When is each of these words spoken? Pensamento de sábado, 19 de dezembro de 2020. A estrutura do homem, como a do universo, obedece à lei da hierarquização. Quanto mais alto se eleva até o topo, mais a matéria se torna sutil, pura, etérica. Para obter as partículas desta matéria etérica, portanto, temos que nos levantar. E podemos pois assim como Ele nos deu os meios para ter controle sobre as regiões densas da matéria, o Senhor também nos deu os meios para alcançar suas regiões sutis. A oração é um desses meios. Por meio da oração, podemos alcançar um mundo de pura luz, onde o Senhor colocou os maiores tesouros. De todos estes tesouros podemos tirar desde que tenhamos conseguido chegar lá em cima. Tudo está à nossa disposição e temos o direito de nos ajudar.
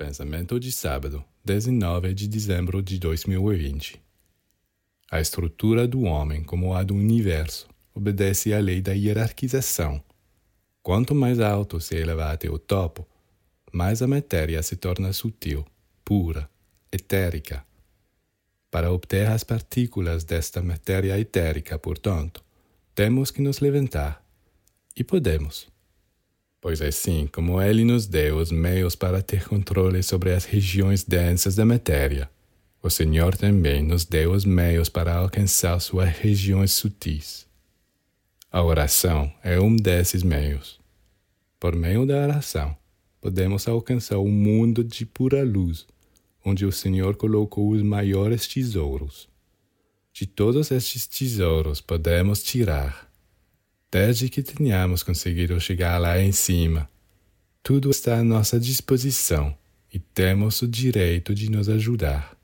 Pensamento 0.00 0.58
de 0.58 0.72
sábado, 0.72 1.22
19 1.44 2.14
de 2.14 2.26
dezembro 2.26 2.82
de 2.82 2.98
2020. 2.98 4.00
A 5.10 5.20
estrutura 5.20 5.86
do 5.86 6.04
homem, 6.04 6.42
como 6.42 6.74
a 6.74 6.82
do 6.82 6.94
universo, 6.94 7.68
obedece 7.92 8.54
à 8.54 8.60
lei 8.60 8.80
da 8.80 8.92
hierarquização. 8.92 10.02
Quanto 10.82 11.14
mais 11.14 11.38
alto 11.38 11.78
se 11.82 11.96
eleva 11.96 12.32
até 12.32 12.48
o 12.48 12.58
topo, 12.58 13.06
mais 13.70 14.00
a 14.00 14.06
matéria 14.06 14.62
se 14.62 14.74
torna 14.74 15.12
sutil, 15.12 15.66
pura, 16.02 16.48
etérica. 16.90 17.62
Para 18.70 18.90
obter 18.90 19.26
as 19.26 19.44
partículas 19.44 20.24
desta 20.24 20.62
matéria 20.62 21.20
etérica, 21.20 21.78
portanto, 21.78 22.42
temos 22.94 23.30
que 23.30 23.42
nos 23.42 23.60
levantar. 23.60 24.24
E 24.96 25.04
podemos 25.04 25.68
pois 26.60 26.82
assim 26.82 27.26
como 27.26 27.60
Ele 27.60 27.84
nos 27.84 28.06
deu 28.06 28.36
os 28.36 28.50
meios 28.50 28.94
para 28.94 29.22
ter 29.22 29.48
controle 29.48 30.02
sobre 30.02 30.32
as 30.32 30.44
regiões 30.44 31.02
densas 31.02 31.54
da 31.54 31.64
matéria, 31.64 32.30
o 32.82 32.88
Senhor 32.88 33.36
também 33.36 33.82
nos 33.82 34.04
deu 34.04 34.32
os 34.32 34.44
meios 34.44 34.88
para 34.88 35.14
alcançar 35.14 35.78
suas 35.80 36.08
regiões 36.08 36.72
sutis. 36.72 37.46
A 38.50 38.62
oração 38.62 39.32
é 39.42 39.60
um 39.60 39.76
desses 39.76 40.22
meios. 40.22 40.80
Por 41.58 41.76
meio 41.76 42.06
da 42.06 42.14
oração, 42.14 42.74
podemos 43.20 43.68
alcançar 43.68 44.18
um 44.18 44.30
mundo 44.30 44.82
de 44.82 45.04
pura 45.04 45.44
luz, 45.44 45.86
onde 46.44 46.64
o 46.64 46.72
Senhor 46.72 47.16
colocou 47.16 47.70
os 47.70 47.82
maiores 47.82 48.46
tesouros. 48.46 49.28
De 50.12 50.26
todos 50.26 50.70
estes 50.70 51.06
tesouros 51.06 51.80
podemos 51.82 52.42
tirar 52.42 53.09
desde 53.90 54.28
que 54.28 54.42
tenhamos 54.42 55.02
conseguido 55.02 55.60
chegar 55.60 55.98
lá 55.98 56.20
em 56.20 56.32
cima. 56.32 56.88
Tudo 57.62 57.90
está 57.90 58.18
à 58.18 58.24
nossa 58.24 58.58
disposição 58.58 59.56
e 59.92 59.98
temos 59.98 60.62
o 60.62 60.68
direito 60.68 61.34
de 61.34 61.50
nos 61.50 61.68
ajudar. 61.68 62.39